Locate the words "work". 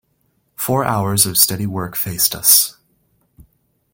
1.67-1.95